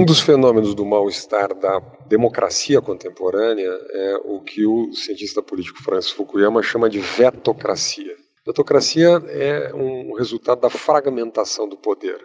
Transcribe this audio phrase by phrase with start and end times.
[0.00, 6.10] Um dos fenômenos do mal-estar da democracia contemporânea é o que o cientista político Francis
[6.10, 8.16] Fukuyama chama de vetocracia.
[8.46, 12.16] Vetocracia é um resultado da fragmentação do poder,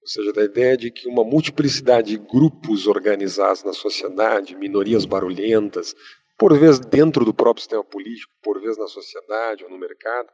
[0.00, 5.96] ou seja, da ideia de que uma multiplicidade de grupos organizados na sociedade, minorias barulhentas,
[6.38, 10.28] por vezes dentro do próprio sistema político, por vezes na sociedade ou no mercado,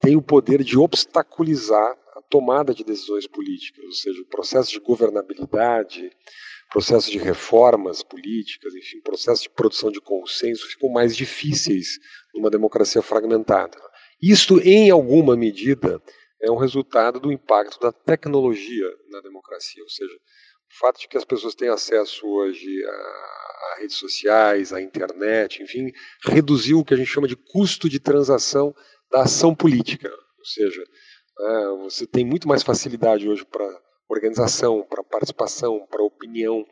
[0.00, 4.80] tem o poder de obstaculizar a tomada de decisões políticas, ou seja, o processo de
[4.80, 6.10] governabilidade,
[6.70, 11.98] processo de reformas políticas, enfim, processo de produção de consenso ficam mais difíceis
[12.34, 13.78] numa democracia fragmentada.
[14.20, 16.02] Isto, em alguma medida,
[16.40, 21.16] é um resultado do impacto da tecnologia na democracia, ou seja, o fato de que
[21.16, 25.90] as pessoas têm acesso hoje a, a redes sociais, à internet, enfim,
[26.24, 28.74] reduziu o que a gente chama de custo de transação
[29.10, 30.08] da ação política.
[30.08, 30.82] Ou seja,
[31.40, 33.66] é, você tem muito mais facilidade hoje para
[34.08, 36.64] organização, para participação, para opinião,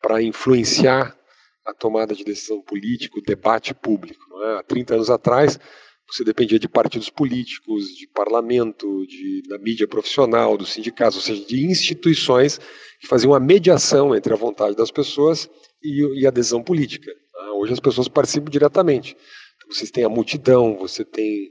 [0.00, 1.18] para influenciar
[1.64, 4.22] a tomada de decisão política, o debate público.
[4.42, 4.58] É?
[4.58, 5.58] Há 30 anos atrás,
[6.06, 11.44] você dependia de partidos políticos, de parlamento, de, da mídia profissional, dos sindicatos, ou seja,
[11.46, 12.60] de instituições
[13.00, 15.48] que faziam a mediação entre a vontade das pessoas
[15.82, 17.10] e, e a adesão política.
[17.32, 17.52] Tá?
[17.54, 19.16] Hoje as pessoas participam diretamente.
[19.56, 21.50] Então, vocês têm a multidão, você tem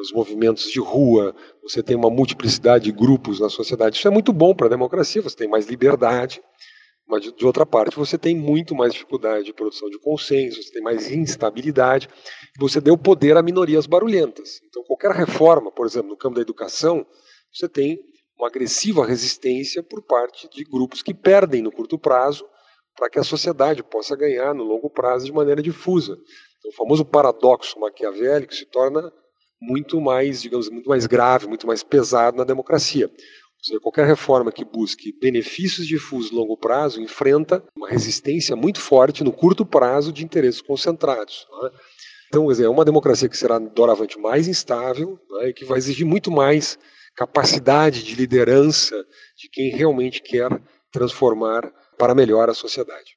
[0.00, 3.96] os movimentos de rua, você tem uma multiplicidade de grupos na sociedade.
[3.96, 6.42] Isso é muito bom para a democracia, você tem mais liberdade,
[7.06, 10.82] mas de outra parte você tem muito mais dificuldade de produção de consenso, você tem
[10.82, 12.08] mais instabilidade,
[12.58, 14.60] você deu poder a minorias barulhentas.
[14.68, 17.06] Então qualquer reforma, por exemplo, no campo da educação,
[17.52, 18.00] você tem
[18.38, 22.44] uma agressiva resistência por parte de grupos que perdem no curto prazo
[22.96, 26.16] para que a sociedade possa ganhar no longo prazo de maneira difusa.
[26.58, 29.12] Então, o famoso paradoxo maquiavélico se torna
[29.60, 33.06] muito mais, digamos, muito mais grave, muito mais pesado na democracia.
[33.06, 38.80] Ou seja, qualquer reforma que busque benefícios difusos no longo prazo enfrenta uma resistência muito
[38.80, 41.46] forte no curto prazo de interesses concentrados.
[41.64, 41.70] É?
[42.28, 45.48] Então, é uma democracia que será doravante mais instável é?
[45.48, 46.78] e que vai exigir muito mais
[47.16, 48.96] capacidade de liderança
[49.36, 50.50] de quem realmente quer
[50.92, 51.62] transformar
[51.96, 53.16] para melhor a sociedade.